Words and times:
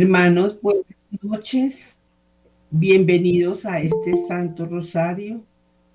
Hermanos, 0.00 0.60
buenas 0.62 0.84
noches. 1.22 1.98
Bienvenidos 2.70 3.66
a 3.66 3.80
este 3.80 4.12
Santo 4.28 4.64
Rosario, 4.64 5.42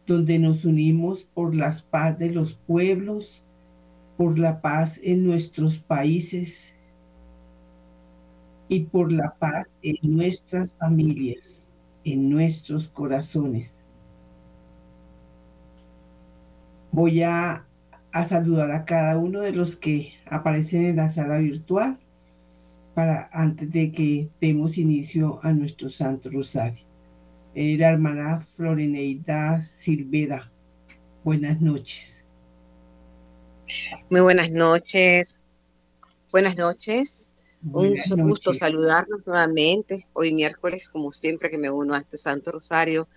donde 0.06 0.40
nos 0.40 0.66
unimos 0.66 1.24
por 1.24 1.56
la 1.56 1.74
paz 1.90 2.20
de 2.20 2.30
los 2.30 2.54
pueblos, 2.54 3.46
por 4.18 4.38
la 4.38 4.60
paz 4.60 5.00
en 5.02 5.26
nuestros 5.26 5.78
países 5.78 6.76
y 8.68 8.82
por 8.82 9.10
la 9.10 9.36
paz 9.36 9.78
en 9.82 9.96
nuestras 10.02 10.74
familias, 10.74 11.66
en 12.04 12.30
nuestros 12.30 12.90
corazones. 12.90 13.86
Voy 16.92 17.22
a, 17.22 17.66
a 18.12 18.24
saludar 18.26 18.70
a 18.72 18.84
cada 18.84 19.18
uno 19.18 19.40
de 19.40 19.54
los 19.54 19.78
que 19.78 20.12
aparecen 20.30 20.88
en 20.88 20.98
la 20.98 21.08
sala 21.08 21.38
virtual 21.38 22.03
para 22.94 23.30
antes 23.34 23.72
de 23.72 23.92
que 23.92 24.30
demos 24.40 24.78
inicio 24.78 25.40
a 25.44 25.52
nuestro 25.52 25.90
Santo 25.90 26.30
Rosario. 26.30 26.86
Eh, 27.56 27.78
la 27.78 27.90
hermana 27.90 28.46
Florineida 28.56 29.62
Silvera. 29.62 30.52
Buenas 31.24 31.62
noches. 31.62 32.26
Muy 34.10 34.22
buenas 34.22 34.52
noches. 34.52 35.40
Buenas 36.32 36.58
noches. 36.58 37.34
Un 37.72 37.96
gusto 38.28 38.52
saludarnos 38.54 39.26
nuevamente. 39.26 40.08
Hoy 40.14 40.34
miércoles, 40.34 40.90
como 40.90 41.12
siempre, 41.12 41.50
que 41.50 41.58
me 41.58 41.70
uno 41.70 41.94
a 41.94 42.00
este 42.00 42.18
Santo 42.18 42.52
Rosario. 42.52 43.08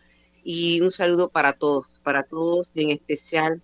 Y 0.44 0.80
un 0.80 0.90
saludo 0.90 1.28
para 1.28 1.52
todos, 1.52 2.00
para 2.04 2.22
todos 2.22 2.76
y 2.76 2.82
en 2.82 2.90
especial 2.90 3.60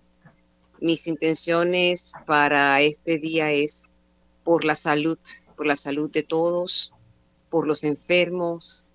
mis 0.81 1.07
intenciones 1.07 2.13
para 2.25 2.81
este 2.81 3.17
día 3.17 3.51
es 3.53 3.89
por 4.43 4.65
la 4.65 4.75
salud 4.75 5.17
por 5.53 5.65
la 5.65 5.75
salud 5.75 6.11
de 6.11 6.23
todos, 6.23 6.93
por 7.49 7.67
los 7.67 7.83
enfermos, 7.83 8.89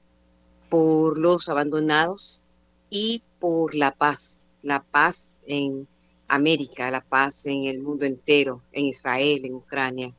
por 0.68 1.18
los 1.18 1.48
abandonados 1.48 2.46
y 2.90 3.22
por 3.38 3.74
la 3.74 3.92
paz, 3.92 4.42
la 4.62 4.82
paz 4.82 5.38
en 5.46 5.86
América, 6.28 6.90
la 6.90 7.00
paz 7.00 7.46
en 7.46 7.64
el 7.64 7.80
mundo 7.80 8.04
entero, 8.04 8.62
en 8.72 8.86
Israel, 8.86 9.44
en 9.44 9.54
Ucrania. 9.54 10.12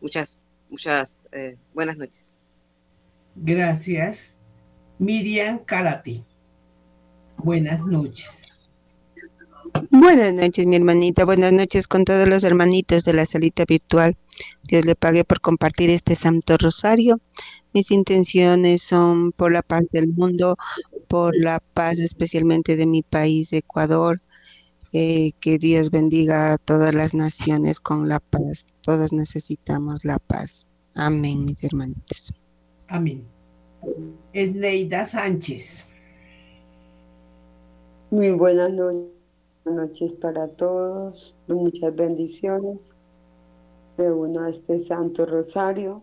Muchas, 0.00 0.42
muchas 0.70 1.28
eh, 1.32 1.56
buenas 1.72 1.96
noches. 1.96 2.42
Gracias. 3.36 4.34
Miriam 4.98 5.58
Karate. 5.64 6.24
Buenas 7.36 7.80
noches. 7.80 8.68
Buenas 9.90 10.32
noches, 10.32 10.66
mi 10.66 10.76
hermanita. 10.76 11.24
Buenas 11.24 11.52
noches 11.52 11.88
con 11.88 12.04
todos 12.04 12.28
los 12.28 12.44
hermanitos 12.44 13.04
de 13.04 13.12
la 13.12 13.26
salita 13.26 13.64
virtual. 13.66 14.16
Dios 14.66 14.86
le 14.86 14.94
pague 14.94 15.24
por 15.24 15.40
compartir 15.40 15.90
este 15.90 16.16
Santo 16.16 16.56
Rosario. 16.56 17.20
Mis 17.72 17.90
intenciones 17.90 18.82
son 18.82 19.32
por 19.32 19.52
la 19.52 19.62
paz 19.62 19.84
del 19.92 20.08
mundo, 20.08 20.56
por 21.08 21.36
la 21.36 21.60
paz 21.74 21.98
especialmente 21.98 22.76
de 22.76 22.86
mi 22.86 23.02
país, 23.02 23.52
Ecuador. 23.52 24.20
Eh, 24.92 25.32
que 25.40 25.58
Dios 25.58 25.90
bendiga 25.90 26.52
a 26.52 26.58
todas 26.58 26.94
las 26.94 27.14
naciones 27.14 27.80
con 27.80 28.08
la 28.08 28.20
paz. 28.20 28.68
Todos 28.80 29.12
necesitamos 29.12 30.04
la 30.04 30.18
paz. 30.18 30.68
Amén, 30.94 31.44
mis 31.44 31.64
hermanitos. 31.64 32.32
Amén. 32.86 33.24
Esneida 34.32 35.04
Sánchez. 35.04 35.84
Muy 38.10 38.30
buenas 38.30 38.70
noches 39.64 40.12
para 40.12 40.46
todos. 40.46 41.34
Muchas 41.48 41.96
bendiciones 41.96 42.94
me 43.96 44.10
uno 44.10 44.40
a 44.40 44.50
este 44.50 44.78
Santo 44.78 45.24
Rosario, 45.24 46.02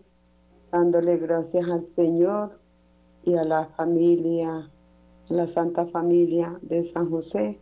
dándole 0.70 1.18
gracias 1.18 1.68
al 1.68 1.86
Señor 1.86 2.58
y 3.24 3.34
a 3.34 3.44
la 3.44 3.66
familia, 3.66 4.70
a 5.30 5.32
la 5.32 5.46
Santa 5.46 5.86
Familia 5.86 6.58
de 6.62 6.84
San 6.84 7.10
José, 7.10 7.58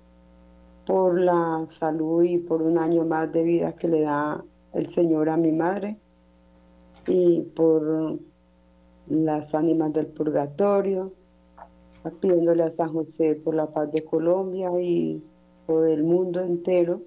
por 0.87 1.21
la 1.21 1.65
salud 1.69 2.23
y 2.23 2.39
por 2.39 2.63
un 2.63 2.79
año 2.79 3.05
más 3.05 3.33
de 3.33 3.43
vida 3.43 3.73
que 3.73 3.89
le 3.89 4.03
da 4.03 4.45
el 4.73 4.87
Señor 4.87 5.29
a 5.29 5.37
mi 5.37 5.53
madre, 5.53 5.99
y 7.07 7.41
por 7.41 8.19
las 9.09 9.55
ánimas 9.55 9.93
del 9.93 10.07
purgatorio, 10.07 11.13
pidiéndole 12.21 12.63
a 12.63 12.71
San 12.71 12.93
José 12.93 13.35
por 13.35 13.55
la 13.55 13.67
paz 13.67 13.91
de 13.91 14.05
Colombia 14.05 14.71
y 14.81 15.23
por 15.67 15.89
el 15.89 16.05
mundo 16.05 16.41
entero, 16.41 17.03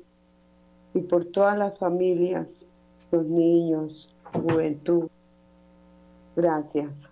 y 0.93 0.99
por 0.99 1.25
todas 1.25 1.57
las 1.57 1.79
familias 1.79 2.67
los 3.13 3.25
niños, 3.27 4.09
juventud. 4.23 5.07
Gracias. 6.35 7.07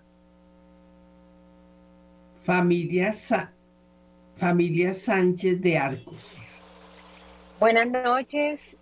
Familia, 2.40 3.12
Familia 4.36 4.94
Sánchez 4.94 5.60
de 5.60 5.78
Arcos. 5.78 6.40
Buenas 7.60 7.88
noches. 7.88 8.76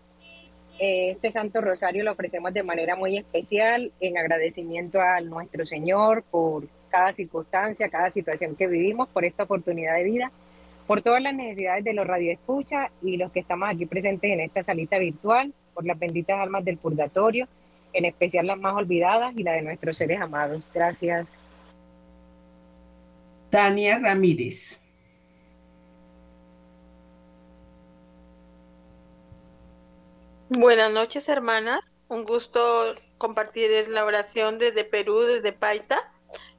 Eh, 0.78 1.10
este 1.10 1.30
Santo 1.30 1.60
Rosario 1.60 2.02
lo 2.04 2.12
ofrecemos 2.12 2.54
de 2.54 2.62
manera 2.62 2.96
muy 2.96 3.18
especial 3.18 3.92
en 4.00 4.16
agradecimiento 4.16 4.98
a 4.98 5.20
nuestro 5.20 5.66
Señor 5.66 6.22
por 6.22 6.66
cada 6.88 7.12
circunstancia, 7.12 7.90
cada 7.90 8.08
situación 8.08 8.56
que 8.56 8.66
vivimos, 8.66 9.10
por 9.10 9.26
esta 9.26 9.42
oportunidad 9.42 9.96
de 9.96 10.04
vida, 10.04 10.32
por 10.86 11.02
todas 11.02 11.22
las 11.22 11.34
necesidades 11.34 11.84
de 11.84 11.92
los 11.92 12.06
radioescuchas 12.06 12.90
y 13.02 13.18
los 13.18 13.30
que 13.30 13.40
estamos 13.40 13.68
aquí 13.68 13.84
presentes 13.84 14.32
en 14.32 14.40
esta 14.40 14.64
salita 14.64 14.96
virtual 14.98 15.52
por 15.74 15.84
las 15.86 15.98
benditas 15.98 16.38
almas 16.40 16.64
del 16.64 16.78
purgatorio, 16.78 17.48
en 17.92 18.04
especial 18.04 18.46
las 18.46 18.58
más 18.58 18.74
olvidadas 18.74 19.34
y 19.36 19.42
la 19.42 19.52
de 19.52 19.62
nuestros 19.62 19.96
seres 19.96 20.20
amados. 20.20 20.62
Gracias. 20.74 21.28
Tania 23.50 23.98
Ramírez. 23.98 24.80
Buenas 30.48 30.92
noches, 30.92 31.28
hermanas. 31.28 31.80
Un 32.08 32.24
gusto 32.24 32.60
compartir 33.18 33.88
la 33.88 34.04
oración 34.04 34.58
desde 34.58 34.82
Perú, 34.82 35.20
desde 35.20 35.52
Paita. 35.52 36.12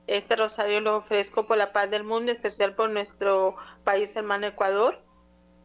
Este 0.07 0.35
rosario 0.35 0.79
lo 0.79 0.97
ofrezco 0.97 1.45
por 1.45 1.57
la 1.57 1.73
paz 1.73 1.91
del 1.91 2.03
mundo, 2.03 2.31
especial 2.31 2.75
por 2.75 2.89
nuestro 2.89 3.55
país 3.83 4.15
hermano 4.15 4.47
Ecuador, 4.47 5.01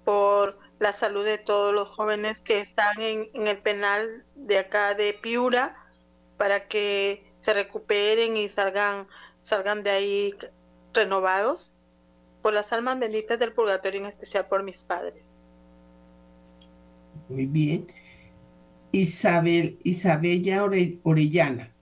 por 0.04 0.58
la 0.78 0.92
salud 0.92 1.24
de 1.24 1.38
todos 1.38 1.72
los 1.72 1.88
jóvenes 1.88 2.38
que 2.38 2.60
están 2.60 3.00
en, 3.00 3.28
el 3.34 3.58
penal 3.58 4.24
de 4.34 4.58
acá 4.58 4.94
de 4.94 5.14
Piura 5.14 5.76
para 6.36 6.68
que 6.68 7.24
se 7.38 7.54
recuperen 7.54 8.36
y 8.36 8.48
salgan, 8.48 9.06
salgan 9.42 9.82
de 9.82 9.90
ahí 9.90 10.34
renovados 10.92 11.72
por 12.42 12.52
las 12.52 12.72
almas 12.72 12.98
benditas 12.98 13.38
del 13.38 13.52
purgatorio, 13.52 14.00
en 14.00 14.06
especial 14.06 14.46
por 14.46 14.62
mis 14.62 14.82
padres. 14.82 15.24
Muy 17.28 17.46
bien. 17.46 17.86
Isabel, 18.92 19.78
Isabella 19.82 20.64
Orellana. 21.02 21.72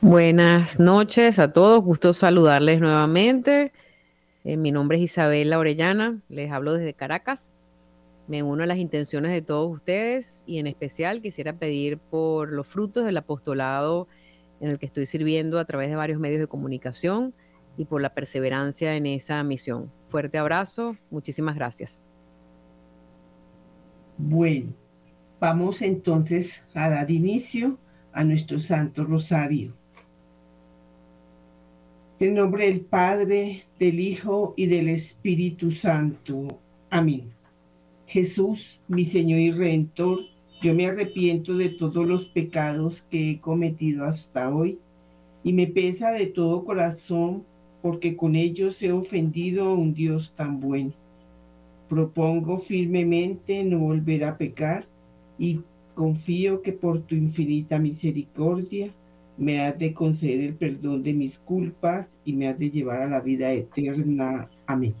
Buenas 0.00 0.78
noches 0.78 1.38
a 1.38 1.52
todos, 1.52 1.82
gusto 1.82 2.14
saludarles 2.14 2.80
nuevamente. 2.80 3.72
Eh, 4.48 4.56
mi 4.56 4.72
nombre 4.72 4.96
es 4.96 5.02
Isabela 5.02 5.58
Orellana, 5.58 6.22
les 6.30 6.50
hablo 6.50 6.72
desde 6.72 6.94
Caracas. 6.94 7.58
Me 8.28 8.42
uno 8.42 8.62
a 8.62 8.66
las 8.66 8.78
intenciones 8.78 9.30
de 9.30 9.42
todos 9.42 9.70
ustedes 9.70 10.42
y 10.46 10.58
en 10.58 10.66
especial 10.66 11.20
quisiera 11.20 11.52
pedir 11.52 11.98
por 11.98 12.50
los 12.50 12.66
frutos 12.66 13.04
del 13.04 13.18
apostolado 13.18 14.08
en 14.62 14.70
el 14.70 14.78
que 14.78 14.86
estoy 14.86 15.04
sirviendo 15.04 15.58
a 15.58 15.66
través 15.66 15.90
de 15.90 15.96
varios 15.96 16.18
medios 16.18 16.40
de 16.40 16.46
comunicación 16.46 17.34
y 17.76 17.84
por 17.84 18.00
la 18.00 18.14
perseverancia 18.14 18.96
en 18.96 19.04
esa 19.04 19.44
misión. 19.44 19.92
Fuerte 20.08 20.38
abrazo, 20.38 20.96
muchísimas 21.10 21.54
gracias. 21.54 22.02
Bueno, 24.16 24.72
vamos 25.38 25.82
entonces 25.82 26.64
a 26.72 26.88
dar 26.88 27.10
inicio 27.10 27.78
a 28.12 28.24
nuestro 28.24 28.58
Santo 28.58 29.04
Rosario. 29.04 29.77
En 32.20 32.34
nombre 32.34 32.64
del 32.64 32.80
Padre, 32.80 33.62
del 33.78 34.00
Hijo 34.00 34.52
y 34.56 34.66
del 34.66 34.88
Espíritu 34.88 35.70
Santo. 35.70 36.48
Amén. 36.90 37.30
Jesús, 38.08 38.80
mi 38.88 39.04
Señor 39.04 39.38
y 39.38 39.52
Redentor, 39.52 40.18
yo 40.60 40.74
me 40.74 40.86
arrepiento 40.86 41.56
de 41.56 41.68
todos 41.68 42.08
los 42.08 42.24
pecados 42.24 43.02
que 43.08 43.30
he 43.30 43.40
cometido 43.40 44.04
hasta 44.04 44.52
hoy 44.52 44.80
y 45.44 45.52
me 45.52 45.68
pesa 45.68 46.10
de 46.10 46.26
todo 46.26 46.64
corazón 46.64 47.44
porque 47.82 48.16
con 48.16 48.34
ellos 48.34 48.82
he 48.82 48.90
ofendido 48.90 49.66
a 49.66 49.74
un 49.74 49.94
Dios 49.94 50.32
tan 50.34 50.58
bueno. 50.58 50.94
Propongo 51.88 52.58
firmemente 52.58 53.62
no 53.62 53.78
volver 53.78 54.24
a 54.24 54.36
pecar 54.36 54.86
y 55.38 55.60
confío 55.94 56.62
que 56.62 56.72
por 56.72 57.00
tu 57.02 57.14
infinita 57.14 57.78
misericordia 57.78 58.90
me 59.38 59.60
has 59.60 59.78
de 59.78 59.94
conceder 59.94 60.40
el 60.40 60.54
perdón 60.54 61.04
de 61.04 61.14
mis 61.14 61.38
culpas 61.38 62.10
y 62.24 62.32
me 62.32 62.48
has 62.48 62.58
de 62.58 62.70
llevar 62.70 63.02
a 63.02 63.08
la 63.08 63.20
vida 63.20 63.52
eterna. 63.52 64.50
Amén. 64.66 64.94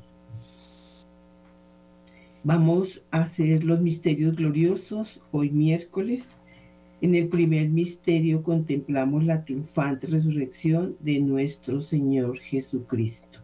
Vamos 2.44 3.02
a 3.10 3.22
hacer 3.22 3.64
los 3.64 3.80
misterios 3.80 4.36
gloriosos 4.36 5.20
hoy 5.32 5.50
miércoles. 5.50 6.36
En 7.00 7.14
el 7.16 7.28
primer 7.28 7.68
misterio 7.68 8.42
contemplamos 8.42 9.24
la 9.24 9.44
triunfante 9.44 10.06
resurrección 10.06 10.96
de 11.00 11.20
nuestro 11.20 11.80
Señor 11.80 12.38
Jesucristo. 12.38 13.40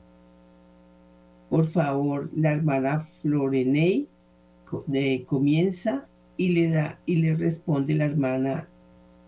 Por 1.51 1.67
favor, 1.67 2.31
la 2.35 2.53
hermana 2.53 3.01
Floreney 3.01 4.09
comienza 5.27 6.09
y 6.37 6.49
le 6.49 6.71
da 6.71 6.99
y 7.05 7.17
le 7.17 7.35
responde 7.37 7.95
la 7.95 8.07
hermana 8.07 8.69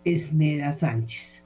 Esneda 0.05 0.73
Sánchez. 0.73 1.46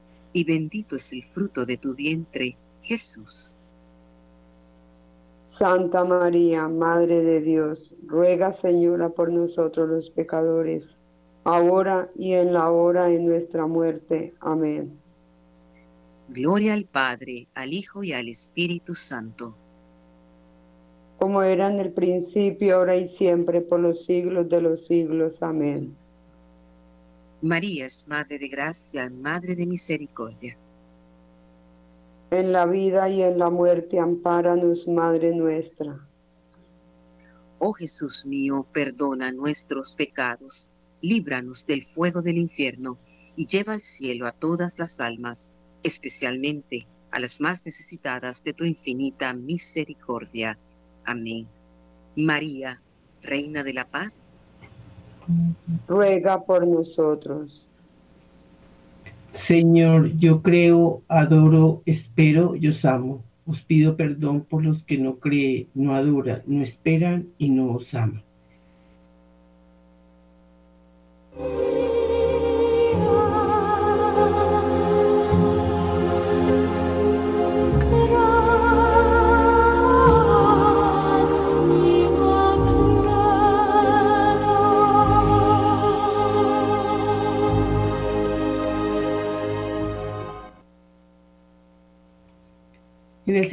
y 0.33 0.43
bendito 0.43 0.95
es 0.95 1.13
el 1.13 1.23
fruto 1.23 1.65
de 1.65 1.77
tu 1.77 1.95
vientre, 1.95 2.55
Jesús. 2.81 3.55
Santa 5.47 6.05
María, 6.05 6.67
Madre 6.67 7.23
de 7.23 7.41
Dios, 7.41 7.93
ruega 8.07 8.53
Señora 8.53 9.09
por 9.09 9.31
nosotros 9.31 9.89
los 9.89 10.09
pecadores, 10.09 10.97
ahora 11.43 12.09
y 12.15 12.33
en 12.33 12.53
la 12.53 12.71
hora 12.71 13.05
de 13.05 13.19
nuestra 13.19 13.67
muerte. 13.67 14.33
Amén. 14.39 14.97
Gloria 16.29 16.73
al 16.73 16.85
Padre, 16.85 17.47
al 17.53 17.73
Hijo 17.73 18.03
y 18.03 18.13
al 18.13 18.29
Espíritu 18.29 18.95
Santo. 18.95 19.53
Como 21.19 21.43
era 21.43 21.69
en 21.69 21.79
el 21.79 21.91
principio, 21.91 22.77
ahora 22.77 22.95
y 22.95 23.07
siempre, 23.07 23.59
por 23.59 23.81
los 23.81 24.05
siglos 24.05 24.47
de 24.47 24.61
los 24.61 24.85
siglos. 24.85 25.43
Amén. 25.43 25.95
María 27.41 27.85
es 27.85 28.07
Madre 28.07 28.37
de 28.39 28.47
Gracia, 28.47 29.09
Madre 29.09 29.55
de 29.55 29.65
Misericordia. 29.65 30.57
En 32.29 32.51
la 32.51 32.65
vida 32.65 33.09
y 33.09 33.21
en 33.23 33.39
la 33.39 33.49
muerte, 33.49 33.99
ampáranos, 33.99 34.87
Madre 34.87 35.35
nuestra. 35.35 35.99
Oh 37.59 37.73
Jesús 37.73 38.25
mío, 38.25 38.65
perdona 38.71 39.31
nuestros 39.31 39.93
pecados, 39.93 40.69
líbranos 41.01 41.65
del 41.65 41.83
fuego 41.83 42.21
del 42.21 42.37
infierno 42.37 42.97
y 43.35 43.47
lleva 43.47 43.73
al 43.73 43.81
cielo 43.81 44.27
a 44.27 44.31
todas 44.31 44.79
las 44.79 44.99
almas 44.99 45.53
especialmente 45.83 46.87
a 47.11 47.19
las 47.19 47.41
más 47.41 47.65
necesitadas 47.65 48.43
de 48.43 48.53
tu 48.53 48.63
infinita 48.63 49.33
misericordia. 49.33 50.57
Amén. 51.05 51.47
María, 52.15 52.81
Reina 53.21 53.63
de 53.63 53.73
la 53.73 53.89
Paz, 53.89 54.35
ruega 55.87 56.41
por 56.43 56.67
nosotros. 56.67 57.65
Señor, 59.29 60.11
yo 60.17 60.41
creo, 60.41 61.01
adoro, 61.07 61.81
espero 61.85 62.55
y 62.55 62.67
os 62.67 62.83
amo. 62.83 63.23
Os 63.45 63.61
pido 63.61 63.95
perdón 63.95 64.41
por 64.41 64.63
los 64.63 64.83
que 64.83 64.97
no 64.97 65.15
creen, 65.15 65.67
no 65.73 65.95
adoran, 65.95 66.43
no 66.45 66.63
esperan 66.63 67.27
y 67.37 67.49
no 67.49 67.71
os 67.71 67.93
aman. 67.93 68.23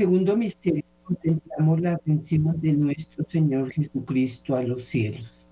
Segundo 0.08 0.38
misterio 0.38 0.84
contemplamos 1.04 1.82
la 1.82 1.92
atención 1.92 2.58
de 2.62 2.72
nuestro 2.72 3.26
Señor 3.28 3.70
Jesucristo 3.70 4.56
a 4.56 4.62
los 4.62 4.86
cielos. 4.86 5.44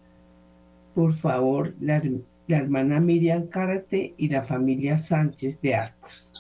Por 0.95 1.15
favor, 1.15 1.75
la, 1.79 2.03
hermana 2.49 2.99
Miriam 2.99 3.49
Cárate 3.49 4.15
y 4.17 4.31
la 4.31 4.41
familia 4.41 4.99
Sánchez 4.99 5.61
de 5.61 5.75
Arcos. 5.75 6.31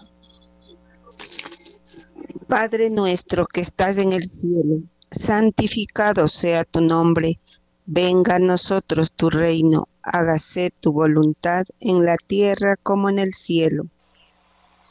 Padre 2.48 2.88
nuestro 2.88 3.44
que 3.44 3.60
estás 3.60 3.98
en 3.98 4.14
el 4.14 4.22
cielo, 4.22 4.82
santificado 5.10 6.26
sea 6.26 6.64
tu 6.64 6.80
nombre. 6.80 7.38
Venga 7.84 8.36
a 8.36 8.38
nosotros 8.38 9.12
tu 9.12 9.28
reino, 9.28 9.88
hágase 10.00 10.70
tu 10.80 10.90
voluntad 10.90 11.64
en 11.80 12.06
la 12.06 12.16
tierra 12.16 12.76
como 12.82 13.10
en 13.10 13.18
el 13.18 13.34
cielo. 13.34 13.84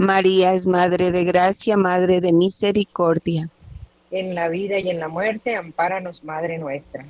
María 0.00 0.54
es 0.54 0.66
Madre 0.66 1.10
de 1.10 1.24
Gracia, 1.24 1.76
Madre 1.76 2.22
de 2.22 2.32
Misericordia. 2.32 3.50
En 4.10 4.34
la 4.34 4.48
vida 4.48 4.78
y 4.78 4.88
en 4.88 4.98
la 4.98 5.08
muerte, 5.08 5.54
ampáranos, 5.56 6.24
Madre 6.24 6.56
nuestra. 6.56 7.04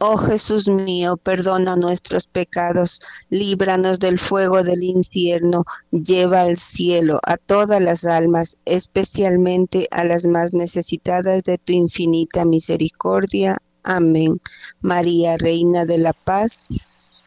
Oh 0.00 0.18
Jesús 0.18 0.68
mío, 0.68 1.16
perdona 1.16 1.76
nuestros 1.76 2.26
pecados, 2.26 3.00
líbranos 3.30 3.98
del 4.00 4.18
fuego 4.18 4.62
del 4.62 4.82
infierno, 4.82 5.64
lleva 5.92 6.42
al 6.42 6.58
cielo 6.58 7.20
a 7.26 7.38
todas 7.38 7.82
las 7.82 8.04
almas, 8.04 8.58
especialmente 8.66 9.88
a 9.92 10.04
las 10.04 10.26
más 10.26 10.52
necesitadas 10.52 11.42
de 11.44 11.56
tu 11.56 11.72
infinita 11.72 12.44
misericordia. 12.44 13.56
Amén. 13.82 14.38
María, 14.82 15.38
Reina 15.38 15.86
de 15.86 15.96
la 15.96 16.12
Paz, 16.12 16.68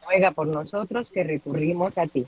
ruega 0.07 0.29
por 0.29 0.45
nosotros 0.45 1.09
que 1.09 1.23
recurrimos 1.23 1.97
a 1.97 2.05
ti. 2.05 2.27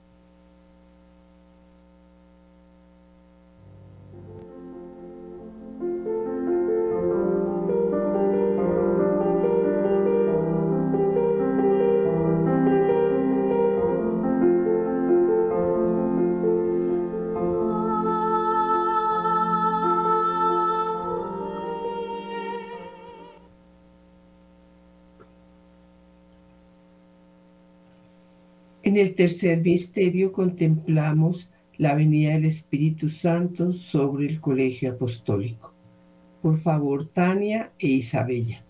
Tercer 29.21 29.59
misterio 29.59 30.31
contemplamos 30.31 31.47
la 31.77 31.93
venida 31.93 32.31
del 32.31 32.45
Espíritu 32.45 33.07
Santo 33.07 33.71
sobre 33.71 34.25
el 34.25 34.41
colegio 34.41 34.93
apostólico. 34.93 35.75
Por 36.41 36.57
favor, 36.57 37.07
Tania 37.07 37.71
e 37.77 37.87
Isabella. 37.87 38.63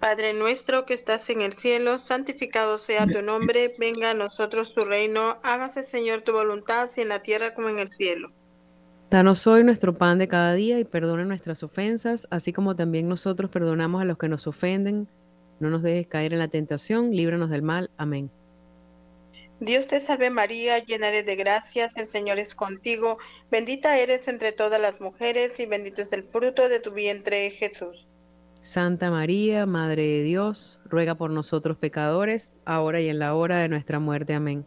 Padre 0.00 0.32
nuestro 0.34 0.86
que 0.86 0.94
estás 0.94 1.30
en 1.30 1.40
el 1.40 1.52
cielo, 1.52 2.00
santificado 2.00 2.76
sea 2.76 3.06
tu 3.06 3.22
nombre, 3.22 3.76
venga 3.78 4.10
a 4.10 4.14
nosotros 4.14 4.74
tu 4.74 4.80
reino, 4.80 5.38
hágase 5.44 5.84
Señor 5.84 6.22
tu 6.22 6.32
voluntad, 6.32 6.82
así 6.82 7.00
en 7.00 7.10
la 7.10 7.22
tierra 7.22 7.54
como 7.54 7.68
en 7.68 7.78
el 7.78 7.90
cielo. 7.90 8.32
Danos 9.10 9.46
hoy 9.46 9.62
nuestro 9.62 9.96
pan 9.96 10.18
de 10.18 10.28
cada 10.28 10.54
día 10.54 10.78
y 10.78 10.84
perdona 10.84 11.24
nuestras 11.24 11.62
ofensas, 11.62 12.26
así 12.30 12.52
como 12.52 12.74
también 12.74 13.08
nosotros 13.08 13.50
perdonamos 13.50 14.02
a 14.02 14.04
los 14.04 14.18
que 14.18 14.28
nos 14.28 14.46
ofenden. 14.46 15.08
No 15.60 15.70
nos 15.70 15.82
dejes 15.82 16.08
caer 16.08 16.32
en 16.32 16.40
la 16.40 16.48
tentación, 16.48 17.14
líbranos 17.14 17.50
del 17.50 17.62
mal. 17.62 17.90
Amén. 17.96 18.30
Dios 19.60 19.86
te 19.86 20.00
salve 20.00 20.30
María, 20.30 20.80
llena 20.80 21.08
eres 21.08 21.26
de 21.26 21.36
gracias, 21.36 21.96
el 21.96 22.06
Señor 22.06 22.38
es 22.38 22.54
contigo, 22.54 23.18
bendita 23.50 23.98
eres 23.98 24.26
entre 24.26 24.50
todas 24.50 24.80
las 24.80 25.00
mujeres 25.00 25.58
y 25.60 25.66
bendito 25.66 26.02
es 26.02 26.12
el 26.12 26.24
fruto 26.24 26.68
de 26.68 26.80
tu 26.80 26.90
vientre 26.90 27.50
Jesús. 27.50 28.10
Santa 28.60 29.10
María, 29.10 29.64
Madre 29.64 30.02
de 30.02 30.22
Dios, 30.22 30.80
ruega 30.86 31.14
por 31.14 31.30
nosotros 31.30 31.76
pecadores, 31.76 32.52
ahora 32.64 33.00
y 33.00 33.08
en 33.08 33.20
la 33.20 33.34
hora 33.34 33.58
de 33.58 33.68
nuestra 33.68 34.00
muerte. 34.00 34.34
Amén. 34.34 34.66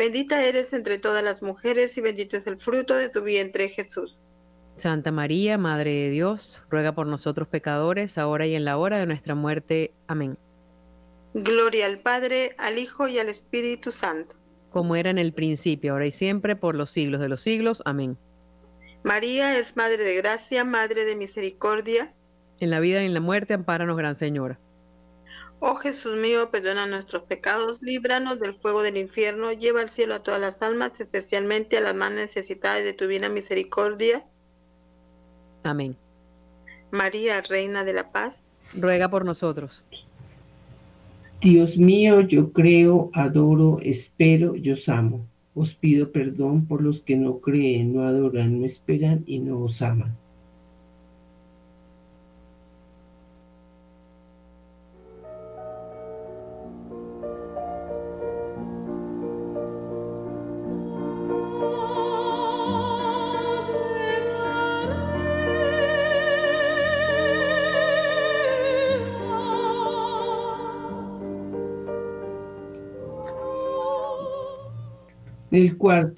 bendita 0.00 0.42
eres 0.42 0.72
entre 0.72 0.98
todas 0.98 1.22
las 1.22 1.42
mujeres 1.42 1.98
y 1.98 2.00
bendito 2.00 2.34
es 2.34 2.46
el 2.46 2.58
fruto 2.58 2.94
de 2.94 3.10
tu 3.10 3.22
vientre 3.22 3.68
Jesús. 3.68 4.16
Santa 4.78 5.12
María, 5.12 5.58
Madre 5.58 5.90
de 5.90 6.08
Dios, 6.08 6.62
ruega 6.70 6.94
por 6.94 7.06
nosotros 7.06 7.48
pecadores, 7.48 8.16
ahora 8.16 8.46
y 8.46 8.54
en 8.54 8.64
la 8.64 8.78
hora 8.78 8.98
de 8.98 9.04
nuestra 9.04 9.34
muerte. 9.34 9.92
Amén. 10.06 10.38
Gloria 11.34 11.84
al 11.84 11.98
Padre, 11.98 12.54
al 12.56 12.78
Hijo 12.78 13.08
y 13.08 13.18
al 13.18 13.28
Espíritu 13.28 13.90
Santo. 13.90 14.36
Como 14.70 14.96
era 14.96 15.10
en 15.10 15.18
el 15.18 15.34
principio, 15.34 15.92
ahora 15.92 16.06
y 16.06 16.12
siempre, 16.12 16.56
por 16.56 16.76
los 16.76 16.90
siglos 16.90 17.20
de 17.20 17.28
los 17.28 17.42
siglos. 17.42 17.82
Amén. 17.84 18.16
María 19.02 19.58
es 19.58 19.76
Madre 19.76 19.98
de 19.98 20.16
Gracia, 20.16 20.64
Madre 20.64 21.04
de 21.04 21.14
Misericordia. 21.14 22.14
En 22.58 22.70
la 22.70 22.80
vida 22.80 23.02
y 23.02 23.06
en 23.06 23.12
la 23.12 23.20
muerte, 23.20 23.52
ampáranos, 23.52 23.98
Gran 23.98 24.14
Señora. 24.14 24.58
Oh 25.62 25.74
Jesús 25.74 26.16
mío, 26.16 26.50
perdona 26.50 26.86
nuestros 26.86 27.24
pecados, 27.24 27.82
líbranos 27.82 28.40
del 28.40 28.54
fuego 28.54 28.82
del 28.82 28.96
infierno, 28.96 29.52
lleva 29.52 29.82
al 29.82 29.90
cielo 29.90 30.14
a 30.14 30.22
todas 30.22 30.40
las 30.40 30.62
almas, 30.62 30.98
especialmente 31.00 31.76
a 31.76 31.82
las 31.82 31.94
más 31.94 32.12
necesitadas 32.12 32.82
de 32.82 32.94
tu 32.94 33.04
divina 33.06 33.28
misericordia. 33.28 34.24
Amén. 35.62 35.96
María, 36.90 37.42
Reina 37.42 37.84
de 37.84 37.92
la 37.92 38.10
Paz. 38.10 38.46
Ruega 38.72 39.10
por 39.10 39.26
nosotros. 39.26 39.84
Dios 41.42 41.76
mío, 41.76 42.22
yo 42.22 42.52
creo, 42.52 43.10
adoro, 43.12 43.80
espero, 43.82 44.56
yo 44.56 44.72
os 44.72 44.88
amo. 44.88 45.26
Os 45.54 45.74
pido 45.74 46.10
perdón 46.10 46.66
por 46.66 46.82
los 46.82 47.00
que 47.00 47.16
no 47.16 47.40
creen, 47.40 47.92
no 47.92 48.04
adoran, 48.04 48.60
no 48.60 48.66
esperan 48.66 49.24
y 49.26 49.40
no 49.40 49.58
os 49.58 49.82
aman. 49.82 50.16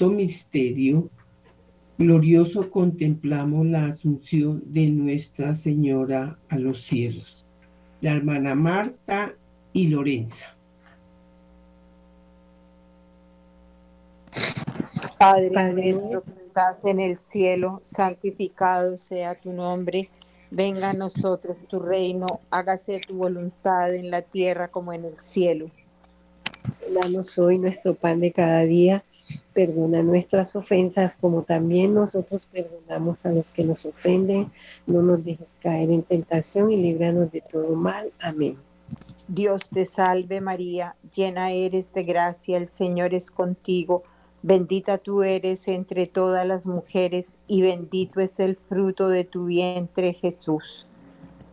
Cuarto 0.03 0.17
misterio 0.17 1.09
glorioso 1.97 2.69
contemplamos 2.71 3.67
la 3.67 3.87
asunción 3.87 4.61
de 4.67 4.89
Nuestra 4.89 5.55
Señora 5.55 6.39
a 6.49 6.59
los 6.59 6.83
cielos. 6.83 7.45
La 8.01 8.13
hermana 8.13 8.57
Marta 8.57 9.33
y 9.73 9.87
Lorenza. 9.87 10.57
Padre, 15.19 15.51
Padre 15.53 15.73
nuestro 15.73 16.25
que 16.25 16.33
estás 16.33 16.85
en 16.85 16.99
el 16.99 17.17
cielo, 17.17 17.81
santificado 17.85 18.99
sea 18.99 19.37
tu 19.37 19.53
nombre. 19.53 20.09
Venga 20.51 20.91
a 20.91 20.95
nosotros 20.95 21.57
tu 21.69 21.79
reino, 21.79 22.27
hágase 22.51 23.01
tu 23.07 23.15
voluntad 23.15 23.95
en 23.95 24.11
la 24.11 24.23
tierra 24.23 24.67
como 24.67 24.93
en 24.93 25.05
el 25.05 25.15
cielo. 25.15 25.67
Danos 26.93 27.39
hoy 27.39 27.59
nuestro 27.59 27.95
pan 27.95 28.19
de 28.19 28.33
cada 28.33 28.63
día 28.63 29.05
Perdona 29.53 30.03
nuestras 30.03 30.57
ofensas 30.57 31.17
como 31.17 31.43
también 31.43 31.95
nosotros 31.95 32.47
perdonamos 32.47 33.27
a 33.27 33.33
los 33.33 33.51
que 33.51 33.65
nos 33.65 33.85
ofenden. 33.87 34.51
No 34.87 35.03
nos 35.03 35.25
dejes 35.25 35.59
caer 35.61 35.91
en 35.91 36.03
tentación 36.03 36.71
y 36.71 36.77
líbranos 36.77 37.31
de 37.33 37.41
todo 37.41 37.75
mal. 37.75 38.13
Amén. 38.21 38.57
Dios 39.29 39.69
te 39.69 39.85
salve 39.85 40.41
María, 40.41 40.97
llena 41.15 41.53
eres 41.53 41.95
de 41.95 42.03
gracia, 42.03 42.59
el 42.59 42.69
Señor 42.69 43.15
es 43.15 43.31
contigo. 43.31 44.03
Bendita 44.43 44.99
tú 44.99 45.23
eres 45.23 45.69
entre 45.69 46.07
todas 46.07 46.47
las 46.47 46.67
mujeres 46.67 47.39
y 47.47 47.63
bendito 47.63 48.21
es 48.21 48.41
el 48.41 48.57
fruto 48.57 49.09
de 49.09 49.25
tu 49.25 49.47
vientre 49.47 50.15
Jesús. 50.15 50.87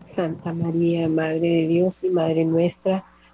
Santa 0.02 0.54
María, 0.54 1.08
Madre 1.08 1.50
de 1.50 1.68
Dios 1.68 2.04
y 2.04 2.10
Madre 2.10 2.46
nuestra, 2.46 3.06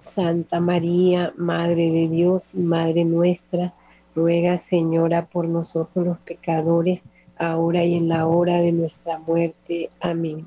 Santa 0.00 0.60
María, 0.60 1.32
Madre 1.36 1.90
de 1.90 2.08
Dios 2.08 2.54
y 2.54 2.60
Madre 2.60 3.04
nuestra, 3.04 3.74
ruega, 4.14 4.58
Señora, 4.58 5.26
por 5.26 5.46
nosotros 5.46 6.06
los 6.06 6.18
pecadores, 6.18 7.04
ahora 7.38 7.84
y 7.84 7.94
en 7.94 8.08
la 8.08 8.26
hora 8.26 8.60
de 8.60 8.72
nuestra 8.72 9.18
muerte. 9.18 9.90
Amén. 10.00 10.46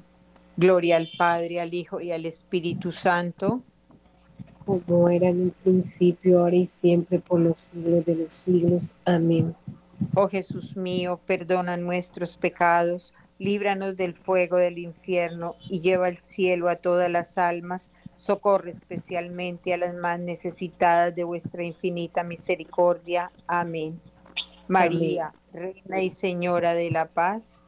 Gloria 0.55 0.97
al 0.97 1.09
Padre, 1.17 1.59
al 1.59 1.73
Hijo 1.73 2.01
y 2.01 2.11
al 2.11 2.25
Espíritu 2.25 2.91
Santo 2.91 3.61
como 4.67 5.07
era 5.07 5.29
en 5.29 5.43
un 5.43 5.51
principio, 5.63 6.41
ahora 6.41 6.57
y 6.57 6.65
siempre, 6.65 7.19
por 7.19 7.39
los 7.39 7.57
siglos 7.57 8.05
de 8.05 8.15
los 8.15 8.33
siglos. 8.33 8.97
Amén. 9.05 9.55
Oh 10.13 10.27
Jesús 10.27 10.75
mío, 10.75 11.21
perdona 11.25 11.77
nuestros 11.77 12.35
pecados, 12.35 13.13
líbranos 13.39 13.95
del 13.95 14.13
fuego 14.13 14.57
del 14.57 14.77
infierno 14.77 15.55
y 15.69 15.79
lleva 15.79 16.07
al 16.07 16.17
cielo 16.17 16.67
a 16.67 16.75
todas 16.75 17.09
las 17.09 17.37
almas, 17.37 17.89
socorre 18.17 18.71
especialmente 18.71 19.73
a 19.73 19.77
las 19.77 19.93
más 19.93 20.19
necesitadas 20.19 21.15
de 21.15 21.23
vuestra 21.23 21.63
infinita 21.63 22.23
misericordia. 22.23 23.31
Amén. 23.45 24.01
María, 24.67 25.33
Reina 25.53 26.01
y 26.01 26.09
Señora 26.09 26.73
de 26.73 26.91
la 26.91 27.07
Paz, 27.07 27.63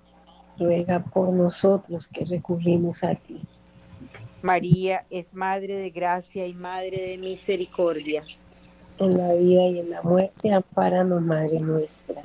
ruega 0.58 1.00
por 1.00 1.32
nosotros 1.32 2.10
que 2.12 2.26
recurrimos 2.26 3.04
a 3.04 3.16
ti. 3.16 3.42
María 4.42 5.06
es 5.10 5.34
Madre 5.34 5.76
de 5.76 5.92
Gracia 5.92 6.48
y 6.48 6.54
Madre 6.54 7.00
de 7.00 7.18
Misericordia. 7.18 8.24
En 8.98 9.18
la 9.18 9.34
vida 9.34 9.68
y 9.68 9.80
en 9.80 9.92
la 9.92 10.02
muerte, 10.02 10.52
amparanos, 10.52 11.22
Madre 11.22 11.60
nuestra. 11.60 12.24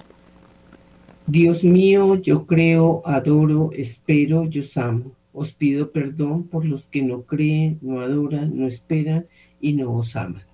Dios 1.27 1.63
mío, 1.63 2.17
yo 2.17 2.47
creo, 2.47 3.03
adoro, 3.05 3.71
espero, 3.73 4.45
yo 4.45 4.63
amo. 4.77 5.13
Os 5.41 5.53
pido 5.53 5.91
perdón 5.91 6.49
por 6.49 6.65
los 6.65 6.87
que 6.87 7.03
no 7.03 7.25
creen, 7.25 7.79
no 7.83 8.01
adoran, 8.01 8.57
no 8.57 8.69
esperan 8.69 9.27
y 9.61 9.73
no 9.73 9.93
os 9.93 10.15
aman. 10.15 10.45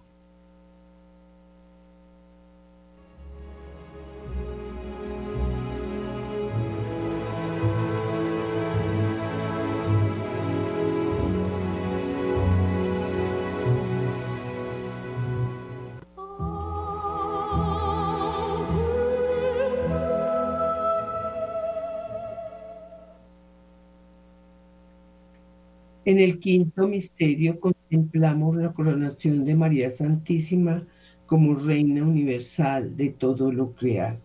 En 26.21 26.29
el 26.29 26.39
quinto 26.39 26.87
misterio 26.87 27.59
contemplamos 27.59 28.55
la 28.55 28.75
coronación 28.75 29.43
de 29.43 29.55
María 29.55 29.89
Santísima 29.89 30.87
como 31.25 31.55
Reina 31.55 32.03
Universal 32.03 32.95
de 32.95 33.09
todo 33.09 33.51
lo 33.51 33.73
creado. 33.73 34.19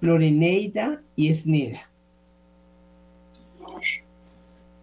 Floreneida 0.00 1.02
y 1.16 1.28
Esnera. 1.28 1.90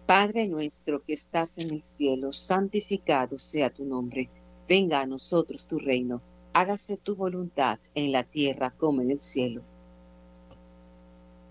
Padre 0.06 0.46
nuestro 0.46 1.02
que 1.02 1.14
estás 1.14 1.58
en 1.58 1.72
el 1.72 1.82
cielo, 1.82 2.30
santificado 2.30 3.38
sea 3.38 3.68
tu 3.68 3.84
nombre. 3.84 4.30
Venga 4.68 5.00
a 5.00 5.06
nosotros 5.06 5.66
tu 5.66 5.80
reino. 5.80 6.22
Hágase 6.52 6.96
tu 6.96 7.16
voluntad 7.16 7.80
en 7.96 8.12
la 8.12 8.22
tierra 8.22 8.70
como 8.70 9.02
en 9.02 9.10
el 9.10 9.18
cielo. 9.18 9.62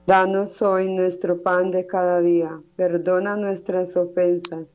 Danos 0.08 0.62
hoy 0.62 0.94
nuestro 0.94 1.42
pan 1.42 1.72
de 1.72 1.86
cada 1.86 2.22
día. 2.22 2.62
Perdona 2.76 3.36
nuestras 3.36 3.98
ofensas, 3.98 4.75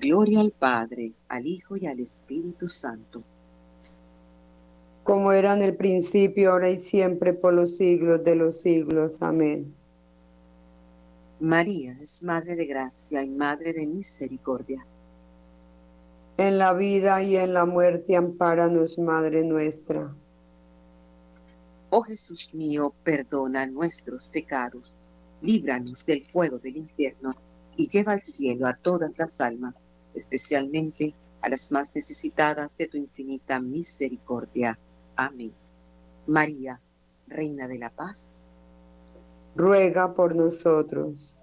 Gloria 0.00 0.40
al 0.40 0.52
Padre, 0.52 1.12
al 1.28 1.46
Hijo 1.46 1.76
y 1.76 1.86
al 1.86 2.00
Espíritu 2.00 2.68
Santo. 2.68 3.22
Como 5.04 5.30
era 5.30 5.52
en 5.52 5.60
el 5.60 5.76
principio, 5.76 6.52
ahora 6.52 6.70
y 6.70 6.78
siempre, 6.78 7.34
por 7.34 7.52
los 7.52 7.76
siglos 7.76 8.24
de 8.24 8.34
los 8.34 8.62
siglos. 8.62 9.20
Amén. 9.20 9.74
María 11.38 11.98
es 12.00 12.22
Madre 12.22 12.56
de 12.56 12.64
Gracia 12.64 13.22
y 13.22 13.28
Madre 13.28 13.74
de 13.74 13.86
Misericordia. 13.86 14.86
En 16.38 16.56
la 16.56 16.72
vida 16.72 17.22
y 17.22 17.36
en 17.36 17.52
la 17.52 17.66
muerte, 17.66 18.16
ampáranos, 18.16 18.98
Madre 18.98 19.44
nuestra. 19.44 20.16
Oh 21.90 22.00
Jesús 22.00 22.54
mío, 22.54 22.94
perdona 23.04 23.66
nuestros 23.66 24.30
pecados, 24.30 25.04
líbranos 25.42 26.06
del 26.06 26.22
fuego 26.22 26.58
del 26.58 26.78
infierno 26.78 27.36
y 27.76 27.88
lleva 27.88 28.12
al 28.12 28.22
cielo 28.22 28.66
a 28.66 28.74
todas 28.74 29.18
las 29.18 29.40
almas, 29.40 29.92
especialmente 30.14 31.14
a 31.40 31.48
las 31.48 31.72
más 31.72 31.94
necesitadas 31.94 32.76
de 32.76 32.88
tu 32.88 32.96
infinita 32.96 33.60
misericordia. 33.60 34.78
Amén. 35.16 35.52
María, 36.26 36.80
Reina 37.26 37.66
de 37.68 37.78
la 37.78 37.90
Paz, 37.90 38.42
ruega 39.54 40.14
por 40.14 40.36
nosotros. 40.36 41.38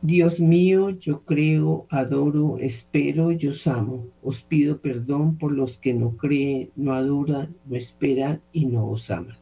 Dios 0.00 0.38
mío, 0.38 0.90
yo 0.90 1.24
creo, 1.24 1.86
adoro, 1.90 2.58
espero 2.58 3.32
y 3.32 3.48
os 3.48 3.66
amo. 3.66 4.06
Os 4.22 4.42
pido 4.42 4.80
perdón 4.80 5.38
por 5.38 5.50
los 5.50 5.76
que 5.78 5.92
no 5.92 6.16
creen, 6.16 6.70
no 6.76 6.94
adoran, 6.94 7.56
no 7.66 7.76
esperan 7.76 8.40
y 8.52 8.66
no 8.66 8.88
os 8.88 9.10
aman. 9.10 9.36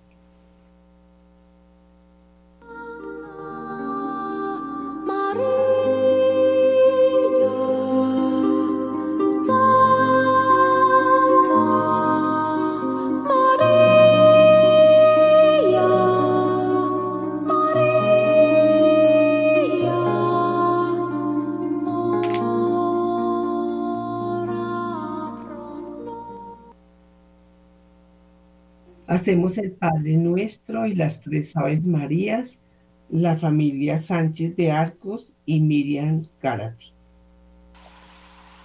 Hacemos 29.26 29.58
el 29.58 29.72
Padre 29.72 30.16
Nuestro 30.18 30.86
y 30.86 30.94
las 30.94 31.20
tres 31.20 31.56
Aves 31.56 31.84
Marías, 31.84 32.62
la 33.10 33.34
familia 33.34 33.98
Sánchez 33.98 34.54
de 34.54 34.70
Arcos 34.70 35.32
y 35.44 35.58
Miriam 35.58 36.28
Karati. 36.38 36.92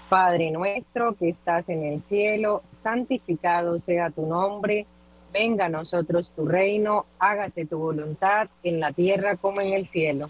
Padre 0.08 0.52
nuestro 0.52 1.16
que 1.16 1.30
estás 1.30 1.68
en 1.68 1.82
el 1.82 2.04
cielo, 2.04 2.62
santificado 2.72 3.80
sea 3.80 4.12
tu 4.12 4.28
nombre, 4.28 4.86
venga 5.34 5.66
a 5.66 5.70
nosotros 5.70 6.32
tu 6.36 6.46
reino, 6.46 7.08
hágase 7.18 7.66
tu 7.66 7.80
voluntad 7.80 8.48
en 8.62 8.80
la 8.80 8.92
tierra 8.92 9.38
como 9.38 9.62
en 9.62 9.74
el 9.74 9.88
cielo. 9.88 10.30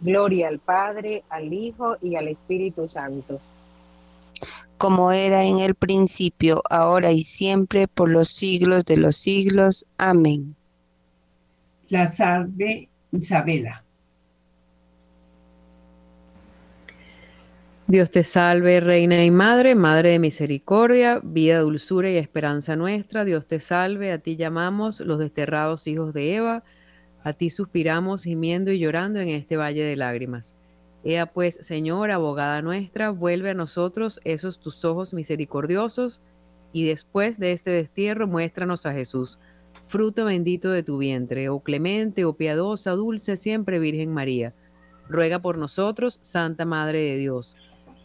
Gloria 0.00 0.48
al 0.48 0.58
Padre, 0.58 1.24
al 1.28 1.52
Hijo 1.52 1.96
y 2.02 2.16
al 2.16 2.28
Espíritu 2.28 2.88
Santo. 2.88 3.40
Como 4.76 5.10
era 5.10 5.44
en 5.44 5.58
el 5.58 5.74
principio, 5.74 6.62
ahora 6.70 7.10
y 7.10 7.22
siempre, 7.22 7.88
por 7.88 8.10
los 8.10 8.28
siglos 8.28 8.84
de 8.84 8.96
los 8.96 9.16
siglos. 9.16 9.86
Amén. 9.98 10.54
La 11.88 12.06
salve 12.06 12.88
Isabela. 13.10 13.82
Dios 17.88 18.10
te 18.10 18.22
salve, 18.22 18.80
Reina 18.80 19.24
y 19.24 19.30
Madre, 19.30 19.74
Madre 19.74 20.10
de 20.10 20.18
Misericordia, 20.18 21.20
vida, 21.24 21.60
dulzura 21.60 22.10
y 22.10 22.18
esperanza 22.18 22.76
nuestra. 22.76 23.24
Dios 23.24 23.46
te 23.46 23.60
salve, 23.60 24.12
a 24.12 24.18
ti 24.18 24.36
llamamos 24.36 25.00
los 25.00 25.18
desterrados 25.18 25.86
hijos 25.86 26.12
de 26.12 26.36
Eva, 26.36 26.64
a 27.28 27.32
ti 27.34 27.50
suspiramos 27.50 28.24
gimiendo 28.24 28.72
y 28.72 28.78
llorando 28.78 29.20
en 29.20 29.28
este 29.28 29.56
valle 29.56 29.84
de 29.84 29.96
lágrimas. 29.96 30.54
Ea 31.04 31.26
pues, 31.26 31.58
Señor, 31.60 32.10
abogada 32.10 32.62
nuestra, 32.62 33.10
vuelve 33.10 33.50
a 33.50 33.54
nosotros 33.54 34.20
esos 34.24 34.58
tus 34.58 34.84
ojos 34.84 35.14
misericordiosos, 35.14 36.20
y 36.72 36.86
después 36.86 37.38
de 37.38 37.52
este 37.52 37.70
destierro 37.70 38.26
muéstranos 38.26 38.84
a 38.84 38.92
Jesús, 38.92 39.38
fruto 39.86 40.26
bendito 40.26 40.70
de 40.70 40.82
tu 40.82 40.98
vientre, 40.98 41.48
oh 41.48 41.60
clemente, 41.60 42.24
oh 42.24 42.34
piadosa, 42.34 42.90
dulce 42.92 43.36
siempre 43.36 43.78
Virgen 43.78 44.12
María. 44.12 44.52
Ruega 45.08 45.38
por 45.38 45.56
nosotros, 45.56 46.18
Santa 46.20 46.64
Madre 46.64 46.98
de 46.98 47.16
Dios 47.16 47.56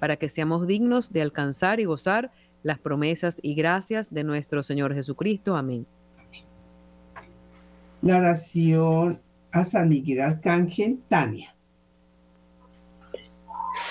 para 0.03 0.17
que 0.17 0.27
seamos 0.27 0.67
dignos 0.67 1.13
de 1.13 1.21
alcanzar 1.21 1.79
y 1.79 1.85
gozar 1.85 2.29
las 2.61 2.77
promesas 2.77 3.39
y 3.41 3.55
gracias 3.55 4.13
de 4.13 4.25
nuestro 4.25 4.61
Señor 4.61 4.93
Jesucristo. 4.93 5.55
Amén. 5.55 5.87
La 8.03 8.17
oración 8.17 9.23
a 9.53 9.63
San 9.63 9.87
Miguel 9.87 10.19
Arcángel, 10.19 11.01
Tania. 11.07 11.55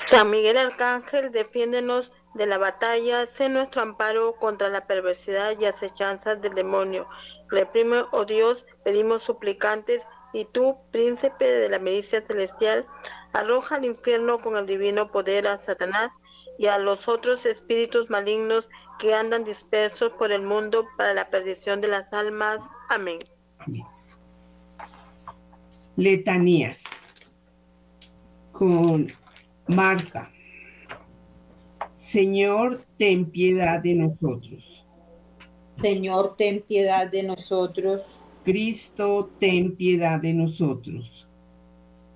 San 0.04 0.30
Miguel 0.30 0.58
Arcángel, 0.58 1.32
defiéndenos 1.32 2.12
de 2.34 2.44
la 2.44 2.58
batalla, 2.58 3.26
sé 3.26 3.48
nuestro 3.48 3.80
amparo 3.80 4.34
contra 4.34 4.68
la 4.68 4.86
perversidad 4.86 5.58
y 5.58 5.64
acechanzas 5.64 6.42
del 6.42 6.52
demonio. 6.52 7.08
Reprime, 7.48 8.02
oh 8.12 8.26
Dios, 8.26 8.66
pedimos 8.84 9.22
suplicantes, 9.22 10.02
y 10.34 10.44
tú, 10.44 10.76
príncipe 10.90 11.46
de 11.46 11.70
la 11.70 11.78
milicia 11.78 12.20
celestial, 12.20 12.86
arroja 13.32 13.76
al 13.76 13.86
infierno 13.86 14.40
con 14.40 14.58
el 14.58 14.66
divino 14.66 15.10
poder 15.10 15.46
a 15.46 15.56
Satanás 15.56 16.10
y 16.58 16.66
a 16.66 16.76
los 16.76 17.08
otros 17.08 17.46
espíritus 17.46 18.10
malignos 18.10 18.68
que 18.98 19.14
andan 19.14 19.44
dispersos 19.44 20.12
por 20.18 20.32
el 20.32 20.42
mundo 20.42 20.86
para 20.98 21.14
la 21.14 21.30
perdición 21.30 21.80
de 21.80 21.88
las 21.88 22.12
almas. 22.12 22.60
Amén. 22.90 23.20
Letanías 25.96 26.82
con 28.52 29.12
Marta. 29.66 30.30
Señor, 31.92 32.84
ten 32.98 33.26
piedad 33.26 33.82
de 33.82 33.94
nosotros. 33.94 34.84
Señor, 35.80 36.36
ten 36.36 36.62
piedad 36.62 37.10
de 37.10 37.22
nosotros. 37.22 38.02
Cristo, 38.44 39.30
ten 39.38 39.76
piedad 39.76 40.20
de 40.20 40.32
nosotros. 40.32 41.26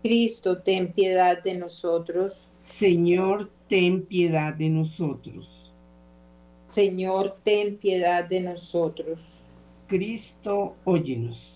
Cristo, 0.03 0.59
ten 0.63 0.93
piedad 0.93 1.43
de 1.43 1.55
nosotros. 1.55 2.49
Señor, 2.61 3.51
ten 3.69 4.05
piedad 4.05 4.55
de 4.55 4.69
nosotros. 4.71 5.73
Señor, 6.67 7.37
ten 7.43 7.77
piedad 7.77 8.25
de 8.25 8.41
nosotros. 8.41 9.19
Cristo, 9.87 10.77
óyenos. 10.85 11.56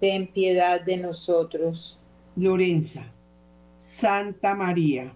Ten 0.00 0.26
piedad 0.26 0.80
de 0.80 0.96
nosotros. 0.98 1.98
Lorenza, 2.36 3.02
Santa 3.78 4.54
María, 4.54 5.10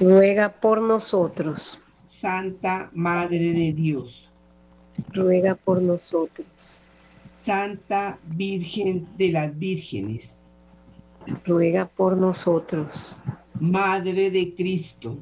ruega 0.00 0.48
por 0.48 0.82
nosotros. 0.82 1.78
Santa 2.08 2.90
Madre 2.92 3.52
de 3.52 3.72
Dios, 3.72 4.28
ruega 5.12 5.54
por 5.54 5.80
nosotros. 5.80 6.82
Santa 7.42 8.18
Virgen 8.24 9.06
de 9.16 9.30
las 9.30 9.56
Vírgenes, 9.56 10.40
ruega 11.44 11.86
por 11.86 12.16
nosotros. 12.16 13.14
Madre 13.60 14.30
de 14.32 14.54
Cristo, 14.54 15.16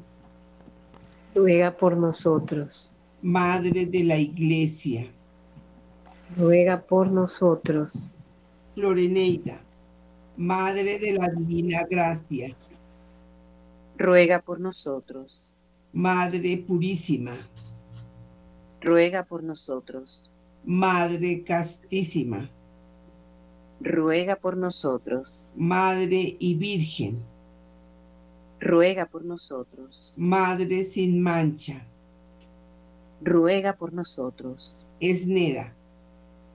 ruega 1.35 1.77
por 1.77 1.95
nosotros. 1.95 2.91
Madre 3.21 3.85
de 3.85 4.03
la 4.03 4.17
Iglesia, 4.17 5.11
ruega 6.37 6.81
por 6.81 7.11
nosotros. 7.11 8.11
Floreneida, 8.75 9.59
Madre 10.37 10.97
de 10.97 11.13
la 11.13 11.27
Divina 11.27 11.83
Gracia, 11.89 12.55
ruega 13.97 14.41
por 14.41 14.59
nosotros. 14.59 15.55
Madre 15.93 16.63
Purísima, 16.65 17.33
ruega 18.79 19.23
por 19.23 19.43
nosotros. 19.43 20.31
Madre 20.63 21.43
castísima, 21.43 22.49
ruega 23.81 24.37
por 24.37 24.55
nosotros. 24.55 25.49
Madre 25.55 26.37
y 26.39 26.55
Virgen, 26.55 27.19
ruega 28.59 29.05
por 29.05 29.25
nosotros. 29.25 30.15
Madre 30.17 30.85
sin 30.85 31.21
mancha, 31.21 31.85
ruega 33.21 33.73
por 33.75 33.91
nosotros. 33.91 34.87
Esnera, 35.01 35.75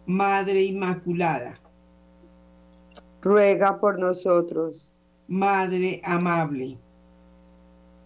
Madre 0.08 0.62
Inmaculada, 0.62 1.58
ruega 3.20 3.80
por 3.80 3.98
nosotros. 3.98 4.92
Madre 5.26 6.00
amable, 6.04 6.78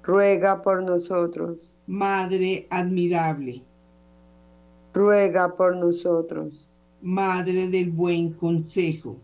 ruega 0.02 0.62
por 0.62 0.82
nosotros. 0.82 1.78
Madre 1.86 2.66
admirable, 2.70 3.62
ruega 4.94 5.54
por 5.54 5.76
nosotros. 5.76 6.70
Madre 7.02 7.68
del 7.68 7.90
buen 7.90 8.32
consejo, 8.32 9.18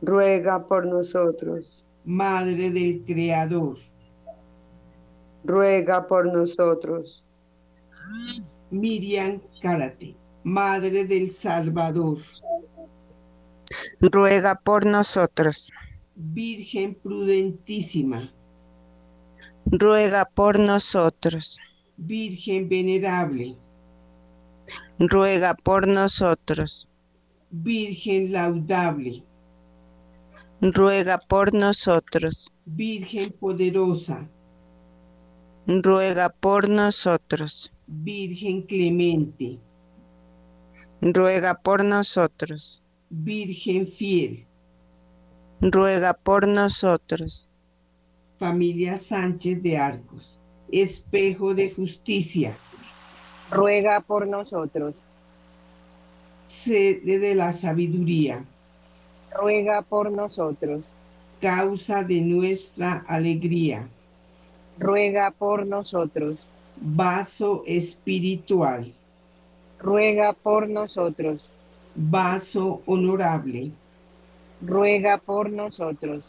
ruega 0.00 0.66
por 0.66 0.86
nosotros. 0.86 1.84
Madre 2.06 2.70
del 2.70 3.04
Creador, 3.04 3.76
ruega 5.44 6.06
por 6.06 6.24
nosotros. 6.24 7.22
Miriam 8.70 9.42
Cárate, 9.60 10.16
Madre 10.44 11.04
del 11.04 11.34
Salvador, 11.34 12.18
ruega 14.00 14.54
por 14.54 14.86
nosotros. 14.86 15.70
Virgen 16.16 16.94
prudentísima, 16.94 18.32
ruega 19.66 20.24
por 20.24 20.58
nosotros. 20.58 21.58
Virgen 21.98 22.70
venerable, 22.70 23.58
ruega 24.98 25.54
por 25.54 25.86
nosotros. 25.86 26.88
Virgen 27.50 28.32
laudable, 28.32 29.22
ruega 30.62 31.18
por 31.18 31.52
nosotros. 31.52 32.50
Virgen 32.64 33.30
poderosa, 33.38 34.26
ruega 35.66 36.30
por 36.30 36.66
nosotros. 36.68 37.70
Virgen 37.86 38.62
clemente, 38.62 39.58
ruega 41.00 41.54
por 41.54 41.84
nosotros. 41.84 42.82
Virgen 43.10 43.86
fiel, 43.88 44.46
ruega 45.60 46.14
por 46.14 46.46
nosotros. 46.48 47.48
familia 48.38 48.98
Sánchez 48.98 49.62
de 49.62 49.76
Arcos, 49.78 50.38
espejo 50.68 51.54
de 51.54 51.70
justicia, 51.70 52.56
ruega 53.50 54.00
por 54.00 54.26
nosotros. 54.26 54.94
sede 56.46 57.18
de 57.18 57.34
la 57.34 57.52
sabiduría, 57.52 58.44
Ruega 59.32 59.82
por 59.82 60.10
nosotros. 60.10 60.84
causa 61.40 62.04
de 62.04 62.20
nuestra 62.20 62.98
alegría, 63.06 63.88
Ruega 64.78 65.30
por 65.30 65.66
nosotros. 65.66 66.48
Vaso 66.76 67.62
espiritual. 67.66 68.94
Ruega 69.82 70.32
por 70.34 70.68
nosotros. 70.68 71.40
Vaso 71.94 72.82
honorable. 72.86 73.70
Ruega 74.60 75.18
por 75.18 75.50
nosotros. 75.50 76.22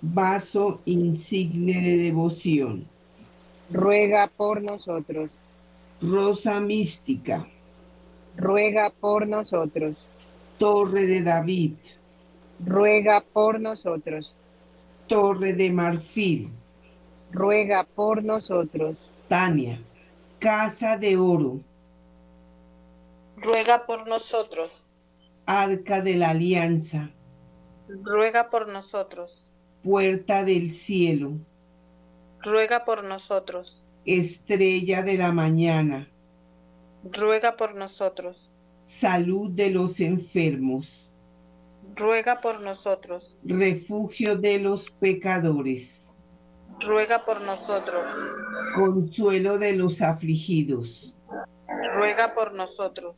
Vaso 0.00 0.80
insigne 0.84 1.80
de 1.80 1.96
devoción. 1.96 2.86
Ruega 3.70 4.30
por 4.36 4.62
nosotros. 4.62 5.30
Rosa 6.02 6.60
mística. 6.60 7.46
Ruega 8.36 8.90
por 8.90 9.26
nosotros. 9.26 9.96
Torre 10.58 11.06
de 11.06 11.22
David. 11.22 11.74
Ruega 12.64 13.24
por 13.32 13.58
nosotros. 13.60 14.34
Torre 15.06 15.54
de 15.54 15.70
marfil. 15.72 16.50
Ruega 17.32 17.84
por 17.84 18.22
nosotros. 18.22 18.96
Tania. 19.28 19.80
Casa 20.38 20.96
de 20.96 21.16
oro. 21.16 21.60
Ruega 23.40 23.86
por 23.86 24.08
nosotros. 24.08 24.84
Arca 25.46 26.00
de 26.00 26.16
la 26.16 26.30
alianza. 26.30 27.10
Ruega 27.88 28.50
por 28.50 28.68
nosotros. 28.68 29.46
Puerta 29.84 30.44
del 30.44 30.72
cielo. 30.72 31.38
Ruega 32.42 32.84
por 32.84 33.04
nosotros. 33.04 33.84
Estrella 34.04 35.02
de 35.02 35.18
la 35.18 35.30
mañana. 35.30 36.08
Ruega 37.04 37.56
por 37.56 37.76
nosotros. 37.76 38.50
Salud 38.82 39.50
de 39.52 39.70
los 39.70 40.00
enfermos. 40.00 41.08
Ruega 41.94 42.40
por 42.40 42.60
nosotros. 42.60 43.36
Refugio 43.44 44.36
de 44.36 44.58
los 44.58 44.90
pecadores. 44.90 46.10
Ruega 46.80 47.24
por 47.24 47.40
nosotros. 47.42 48.02
Consuelo 48.74 49.58
de 49.58 49.72
los 49.74 50.02
afligidos. 50.02 51.14
Ruega 51.94 52.34
por 52.34 52.52
nosotros. 52.54 53.14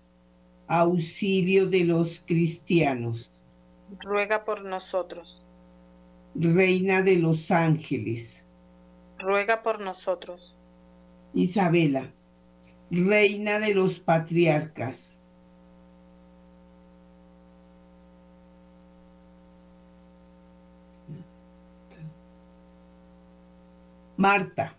Auxilio 0.72 1.66
de 1.66 1.82
los 1.82 2.22
cristianos. 2.24 3.32
Ruega 3.98 4.44
por 4.44 4.62
nosotros. 4.62 5.42
Reina 6.36 7.02
de 7.02 7.16
los 7.16 7.50
ángeles. 7.50 8.44
Ruega 9.18 9.64
por 9.64 9.82
nosotros. 9.82 10.56
Isabela, 11.34 12.12
Reina 12.88 13.58
de 13.58 13.74
los 13.74 13.98
patriarcas. 13.98 15.18
Marta, 24.16 24.76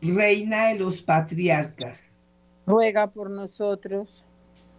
Reina 0.00 0.68
de 0.68 0.76
los 0.76 1.02
patriarcas. 1.02 2.22
Ruega 2.64 3.08
por 3.08 3.28
nosotros. 3.28 4.24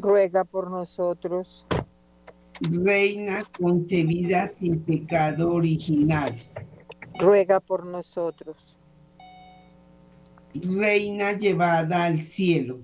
Ruega 0.00 0.44
por 0.44 0.70
nosotros. 0.70 1.66
Reina 2.60 3.44
concebida 3.58 4.46
sin 4.46 4.80
pecado 4.82 5.52
original. 5.52 6.34
Ruega 7.18 7.60
por 7.60 7.84
nosotros. 7.84 8.78
Reina 10.54 11.32
llevada 11.32 12.04
al 12.04 12.22
cielo. 12.22 12.80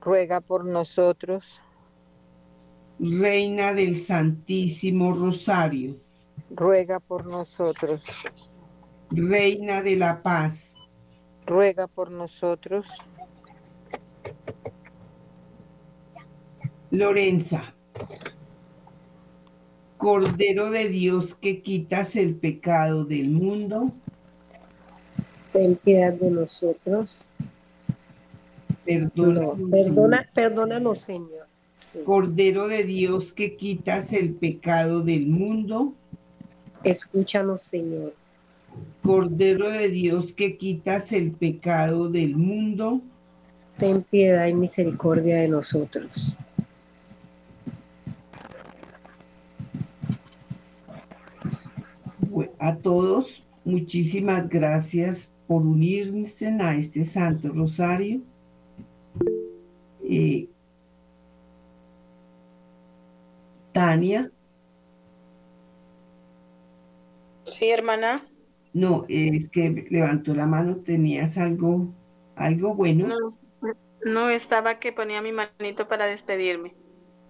Ruega 0.00 0.40
por 0.40 0.64
nosotros. 0.64 1.60
Reina 2.98 3.74
del 3.74 4.02
Santísimo 4.02 5.12
Rosario. 5.12 5.96
Ruega 6.48 6.98
por 6.98 7.26
nosotros. 7.26 8.06
Reina 9.10 9.82
de 9.82 9.96
la 9.96 10.22
Paz. 10.22 10.78
Ruega 11.44 11.86
por 11.88 12.10
nosotros. 12.10 12.88
Lorenza. 16.90 17.74
Cordero 19.98 20.70
de 20.70 20.88
Dios 20.88 21.34
que 21.34 21.60
quitas 21.60 22.16
el 22.16 22.34
pecado 22.36 23.04
del 23.04 23.30
mundo. 23.30 23.92
Ten 25.52 25.76
piedad 25.76 26.12
de 26.12 26.30
nosotros. 26.30 27.26
Perdona, 28.84 29.48
perdona, 29.70 30.30
perdónanos, 30.32 30.98
Señor. 30.98 31.46
Cordero 32.04 32.68
de 32.68 32.84
Dios 32.84 33.32
que 33.32 33.56
quitas 33.56 34.12
el 34.12 34.34
pecado 34.34 35.02
del 35.02 35.26
mundo. 35.26 35.94
Escúchanos, 36.84 37.60
Señor. 37.60 38.14
Cordero 39.02 39.68
de 39.70 39.88
Dios 39.88 40.32
que 40.32 40.56
quitas 40.56 41.12
el 41.12 41.32
pecado 41.32 42.08
del 42.08 42.36
mundo. 42.36 43.00
Ten 43.76 44.02
piedad 44.02 44.46
y 44.46 44.54
misericordia 44.54 45.36
de 45.40 45.48
nosotros. 45.48 46.34
A 52.58 52.76
todos, 52.76 53.44
muchísimas 53.64 54.48
gracias 54.48 55.32
por 55.46 55.62
unirse 55.62 56.48
a 56.48 56.74
este 56.76 57.04
Santo 57.04 57.48
Rosario. 57.48 58.20
Eh, 60.02 60.48
Tania. 63.72 64.30
Sí, 67.42 67.70
hermana. 67.70 68.26
No, 68.72 69.06
es 69.08 69.48
que 69.50 69.86
levantó 69.90 70.34
la 70.34 70.46
mano, 70.46 70.76
tenías 70.76 71.38
algo, 71.38 71.94
algo 72.36 72.74
bueno. 72.74 73.08
No, 73.08 73.72
no 74.04 74.28
estaba 74.30 74.78
que 74.78 74.92
ponía 74.92 75.22
mi 75.22 75.32
manito 75.32 75.88
para 75.88 76.06
despedirme. 76.06 76.74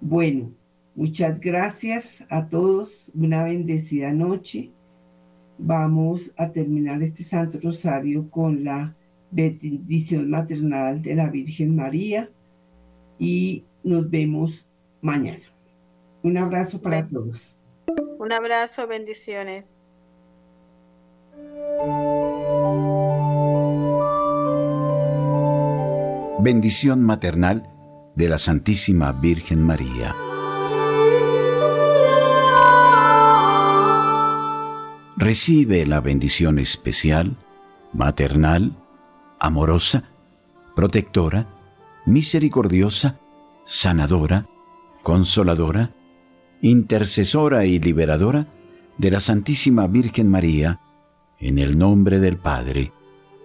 Bueno, 0.01 0.53
muchas 0.95 1.39
gracias 1.41 2.25
a 2.31 2.49
todos, 2.49 3.11
una 3.15 3.45
bendecida 3.45 4.13
noche. 4.13 4.73
Vamos 5.59 6.33
a 6.37 6.51
terminar 6.51 7.03
este 7.03 7.25
Santo 7.25 7.59
Rosario 7.61 8.31
con 8.31 8.65
la 8.65 8.95
bendición 9.31 10.31
maternal 10.31 11.03
de 11.03 11.15
la 11.15 11.29
Virgen 11.29 11.75
María 11.77 12.31
y 13.19 13.65
nos 13.83 14.09
vemos 14.09 14.67
mañana. 15.01 15.45
Un 16.23 16.37
abrazo 16.37 16.81
para 16.81 17.07
todos. 17.07 17.57
Un 18.19 18.33
abrazo, 18.33 18.87
bendiciones. 18.87 19.79
Bendición 26.41 27.03
maternal 27.03 27.69
de 28.15 28.29
la 28.29 28.39
Santísima 28.39 29.13
Virgen 29.13 29.63
María. 29.63 30.15
Recibe 35.19 35.85
la 35.85 36.01
bendición 36.01 36.61
especial, 36.61 37.37
maternal, 37.93 38.77
amorosa, 39.41 40.05
protectora, 40.77 41.49
misericordiosa, 42.07 43.19
sanadora, 43.65 44.47
consoladora, 45.03 45.93
intercesora 46.63 47.67
y 47.67 47.81
liberadora 47.81 48.47
de 48.97 49.11
la 49.11 49.19
Santísima 49.19 49.89
Virgen 49.89 50.29
María, 50.31 50.79
en 51.41 51.59
el 51.59 51.77
nombre 51.77 52.21
del 52.21 52.37
Padre, 52.37 52.93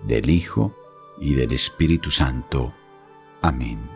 del 0.05 0.29
Hijo 0.29 0.75
y 1.19 1.33
del 1.33 1.53
Espíritu 1.53 2.11
Santo. 2.11 2.71
Amén. 3.41 3.92